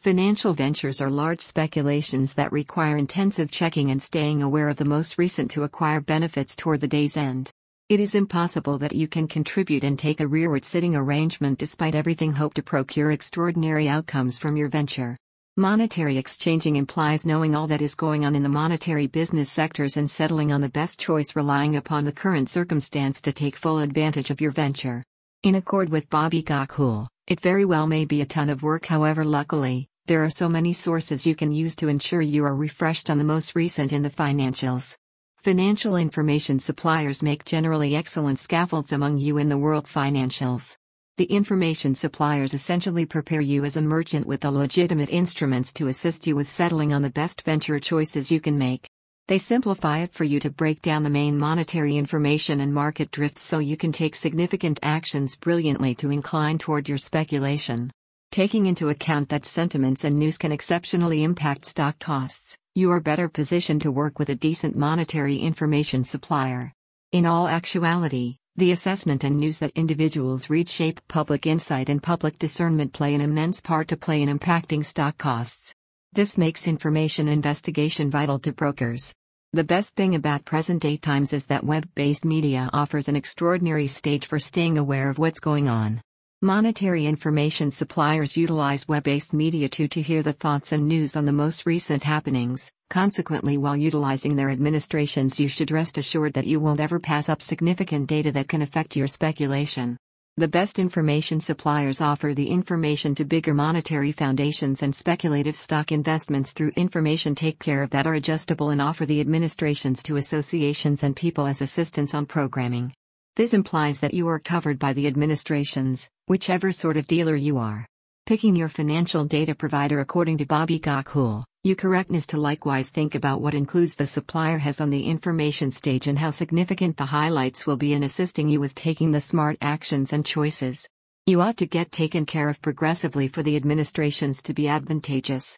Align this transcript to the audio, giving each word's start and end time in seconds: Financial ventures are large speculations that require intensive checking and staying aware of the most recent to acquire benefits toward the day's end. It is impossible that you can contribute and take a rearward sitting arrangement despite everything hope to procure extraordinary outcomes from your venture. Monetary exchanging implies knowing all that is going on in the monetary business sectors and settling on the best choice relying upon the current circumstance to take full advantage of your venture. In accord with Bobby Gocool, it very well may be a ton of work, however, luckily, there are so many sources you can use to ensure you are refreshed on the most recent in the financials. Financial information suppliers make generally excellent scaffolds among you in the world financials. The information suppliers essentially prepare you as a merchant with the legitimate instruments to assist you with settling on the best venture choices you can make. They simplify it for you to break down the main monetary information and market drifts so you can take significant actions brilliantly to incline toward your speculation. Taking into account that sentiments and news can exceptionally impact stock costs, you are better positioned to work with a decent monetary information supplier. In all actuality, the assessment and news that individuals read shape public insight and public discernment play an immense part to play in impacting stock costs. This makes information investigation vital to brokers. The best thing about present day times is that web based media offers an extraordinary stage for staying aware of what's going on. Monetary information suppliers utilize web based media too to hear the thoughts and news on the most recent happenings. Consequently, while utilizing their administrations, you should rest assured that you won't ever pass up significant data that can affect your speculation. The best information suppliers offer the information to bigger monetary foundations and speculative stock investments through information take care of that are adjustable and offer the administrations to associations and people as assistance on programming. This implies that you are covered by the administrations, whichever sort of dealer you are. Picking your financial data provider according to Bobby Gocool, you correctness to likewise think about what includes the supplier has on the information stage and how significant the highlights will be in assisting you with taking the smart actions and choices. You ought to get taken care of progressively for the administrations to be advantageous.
Financial 0.00 0.54
ventures 0.54 1.02
are 1.02 1.10
large 1.10 1.42
speculations 1.42 2.32
that 2.32 2.52
require 2.52 2.96
intensive 2.96 3.50
checking 3.50 3.90
and 3.90 4.00
staying 4.00 4.42
aware 4.42 4.70
of 4.70 4.78
the 4.78 4.84
most 4.86 5.18
recent 5.18 5.50
to 5.50 5.64
acquire 5.64 6.00
benefits 6.00 6.56
toward 6.56 6.80
the 6.80 6.88
day's 6.88 7.18
end. 7.18 7.50
It 7.90 8.00
is 8.00 8.14
impossible 8.14 8.78
that 8.78 8.94
you 8.94 9.06
can 9.06 9.28
contribute 9.28 9.84
and 9.84 9.98
take 9.98 10.20
a 10.20 10.26
rearward 10.26 10.64
sitting 10.64 10.96
arrangement 10.96 11.58
despite 11.58 11.94
everything 11.94 12.32
hope 12.32 12.54
to 12.54 12.62
procure 12.62 13.10
extraordinary 13.10 13.90
outcomes 13.90 14.38
from 14.38 14.56
your 14.56 14.70
venture. 14.70 15.18
Monetary 15.58 16.16
exchanging 16.16 16.76
implies 16.76 17.26
knowing 17.26 17.54
all 17.54 17.66
that 17.66 17.82
is 17.82 17.94
going 17.94 18.24
on 18.24 18.34
in 18.34 18.42
the 18.42 18.48
monetary 18.48 19.06
business 19.06 19.52
sectors 19.52 19.98
and 19.98 20.10
settling 20.10 20.50
on 20.50 20.62
the 20.62 20.70
best 20.70 20.98
choice 20.98 21.36
relying 21.36 21.76
upon 21.76 22.06
the 22.06 22.12
current 22.12 22.48
circumstance 22.48 23.20
to 23.20 23.32
take 23.32 23.54
full 23.54 23.80
advantage 23.80 24.30
of 24.30 24.40
your 24.40 24.50
venture. 24.50 25.04
In 25.42 25.56
accord 25.56 25.90
with 25.90 26.08
Bobby 26.08 26.42
Gocool, 26.42 27.06
it 27.26 27.40
very 27.40 27.66
well 27.66 27.86
may 27.86 28.06
be 28.06 28.22
a 28.22 28.26
ton 28.26 28.48
of 28.48 28.62
work, 28.62 28.86
however, 28.86 29.24
luckily, 29.24 29.89
there 30.06 30.24
are 30.24 30.30
so 30.30 30.48
many 30.48 30.72
sources 30.72 31.26
you 31.26 31.34
can 31.34 31.52
use 31.52 31.76
to 31.76 31.88
ensure 31.88 32.20
you 32.20 32.44
are 32.44 32.54
refreshed 32.54 33.10
on 33.10 33.18
the 33.18 33.24
most 33.24 33.54
recent 33.54 33.92
in 33.92 34.02
the 34.02 34.10
financials. 34.10 34.96
Financial 35.38 35.96
information 35.96 36.58
suppliers 36.58 37.22
make 37.22 37.44
generally 37.44 37.94
excellent 37.94 38.38
scaffolds 38.38 38.92
among 38.92 39.18
you 39.18 39.38
in 39.38 39.48
the 39.48 39.56
world 39.56 39.86
financials. 39.86 40.76
The 41.16 41.24
information 41.24 41.94
suppliers 41.94 42.54
essentially 42.54 43.06
prepare 43.06 43.40
you 43.40 43.64
as 43.64 43.76
a 43.76 43.82
merchant 43.82 44.26
with 44.26 44.40
the 44.40 44.50
legitimate 44.50 45.10
instruments 45.10 45.72
to 45.74 45.88
assist 45.88 46.26
you 46.26 46.34
with 46.34 46.48
settling 46.48 46.92
on 46.92 47.02
the 47.02 47.10
best 47.10 47.42
venture 47.42 47.78
choices 47.78 48.32
you 48.32 48.40
can 48.40 48.58
make. 48.58 48.88
They 49.28 49.38
simplify 49.38 49.98
it 49.98 50.12
for 50.12 50.24
you 50.24 50.40
to 50.40 50.50
break 50.50 50.82
down 50.82 51.04
the 51.04 51.10
main 51.10 51.38
monetary 51.38 51.96
information 51.96 52.60
and 52.60 52.74
market 52.74 53.10
drifts 53.10 53.42
so 53.42 53.60
you 53.60 53.76
can 53.76 53.92
take 53.92 54.16
significant 54.16 54.80
actions 54.82 55.36
brilliantly 55.36 55.94
to 55.96 56.10
incline 56.10 56.58
toward 56.58 56.88
your 56.88 56.98
speculation. 56.98 57.90
Taking 58.32 58.66
into 58.66 58.90
account 58.90 59.28
that 59.30 59.44
sentiments 59.44 60.04
and 60.04 60.16
news 60.16 60.38
can 60.38 60.52
exceptionally 60.52 61.24
impact 61.24 61.64
stock 61.64 61.98
costs, 61.98 62.56
you 62.76 62.92
are 62.92 63.00
better 63.00 63.28
positioned 63.28 63.82
to 63.82 63.90
work 63.90 64.20
with 64.20 64.28
a 64.28 64.36
decent 64.36 64.76
monetary 64.76 65.36
information 65.38 66.04
supplier. 66.04 66.72
In 67.10 67.26
all 67.26 67.48
actuality, 67.48 68.36
the 68.54 68.70
assessment 68.70 69.24
and 69.24 69.40
news 69.40 69.58
that 69.58 69.72
individuals 69.74 70.48
read 70.48 70.68
shape 70.68 71.00
public 71.08 71.44
insight 71.44 71.88
and 71.88 72.00
public 72.00 72.38
discernment 72.38 72.92
play 72.92 73.16
an 73.16 73.20
immense 73.20 73.60
part 73.60 73.88
to 73.88 73.96
play 73.96 74.22
in 74.22 74.38
impacting 74.38 74.84
stock 74.84 75.18
costs. 75.18 75.74
This 76.12 76.38
makes 76.38 76.68
information 76.68 77.26
investigation 77.26 78.12
vital 78.12 78.38
to 78.40 78.52
brokers. 78.52 79.12
The 79.54 79.64
best 79.64 79.96
thing 79.96 80.14
about 80.14 80.44
present 80.44 80.82
day 80.82 80.96
times 80.98 81.32
is 81.32 81.46
that 81.46 81.64
web 81.64 81.88
based 81.96 82.24
media 82.24 82.70
offers 82.72 83.08
an 83.08 83.16
extraordinary 83.16 83.88
stage 83.88 84.26
for 84.26 84.38
staying 84.38 84.78
aware 84.78 85.10
of 85.10 85.18
what's 85.18 85.40
going 85.40 85.68
on. 85.68 86.00
Monetary 86.42 87.04
information 87.04 87.70
suppliers 87.70 88.34
utilize 88.34 88.88
web 88.88 89.02
based 89.02 89.34
media 89.34 89.68
too 89.68 89.86
to 89.86 90.00
hear 90.00 90.22
the 90.22 90.32
thoughts 90.32 90.72
and 90.72 90.88
news 90.88 91.14
on 91.14 91.26
the 91.26 91.32
most 91.32 91.66
recent 91.66 92.02
happenings. 92.02 92.72
Consequently, 92.88 93.58
while 93.58 93.76
utilizing 93.76 94.36
their 94.36 94.48
administrations, 94.48 95.38
you 95.38 95.48
should 95.48 95.70
rest 95.70 95.98
assured 95.98 96.32
that 96.32 96.46
you 96.46 96.58
won't 96.58 96.80
ever 96.80 96.98
pass 96.98 97.28
up 97.28 97.42
significant 97.42 98.06
data 98.06 98.32
that 98.32 98.48
can 98.48 98.62
affect 98.62 98.96
your 98.96 99.06
speculation. 99.06 99.98
The 100.38 100.48
best 100.48 100.78
information 100.78 101.40
suppliers 101.40 102.00
offer 102.00 102.32
the 102.32 102.48
information 102.48 103.14
to 103.16 103.26
bigger 103.26 103.52
monetary 103.52 104.10
foundations 104.10 104.82
and 104.82 104.96
speculative 104.96 105.56
stock 105.56 105.92
investments 105.92 106.52
through 106.52 106.72
information 106.74 107.34
take 107.34 107.58
care 107.58 107.82
of 107.82 107.90
that 107.90 108.06
are 108.06 108.14
adjustable 108.14 108.70
and 108.70 108.80
offer 108.80 109.04
the 109.04 109.20
administrations 109.20 110.02
to 110.04 110.16
associations 110.16 111.02
and 111.02 111.14
people 111.14 111.46
as 111.46 111.60
assistance 111.60 112.14
on 112.14 112.24
programming. 112.24 112.94
This 113.36 113.54
implies 113.54 114.00
that 114.00 114.12
you 114.12 114.26
are 114.26 114.40
covered 114.40 114.78
by 114.78 114.92
the 114.92 115.06
administrations, 115.06 116.10
whichever 116.26 116.72
sort 116.72 116.96
of 116.96 117.06
dealer 117.06 117.36
you 117.36 117.58
are. 117.58 117.86
Picking 118.26 118.56
your 118.56 118.68
financial 118.68 119.24
data 119.24 119.54
provider 119.54 120.00
according 120.00 120.38
to 120.38 120.46
Bobby 120.46 120.80
Gocool, 120.80 121.44
you 121.62 121.76
correctness 121.76 122.26
to 122.26 122.38
likewise 122.38 122.88
think 122.88 123.14
about 123.14 123.40
what 123.40 123.54
includes 123.54 123.94
the 123.94 124.06
supplier 124.06 124.58
has 124.58 124.80
on 124.80 124.90
the 124.90 125.04
information 125.04 125.70
stage 125.70 126.08
and 126.08 126.18
how 126.18 126.32
significant 126.32 126.96
the 126.96 127.06
highlights 127.06 127.66
will 127.66 127.76
be 127.76 127.92
in 127.92 128.02
assisting 128.02 128.48
you 128.48 128.58
with 128.58 128.74
taking 128.74 129.12
the 129.12 129.20
smart 129.20 129.56
actions 129.60 130.12
and 130.12 130.26
choices. 130.26 130.88
You 131.26 131.40
ought 131.40 131.58
to 131.58 131.66
get 131.66 131.92
taken 131.92 132.26
care 132.26 132.48
of 132.48 132.60
progressively 132.60 133.28
for 133.28 133.44
the 133.44 133.56
administrations 133.56 134.42
to 134.42 134.54
be 134.54 134.66
advantageous. 134.66 135.48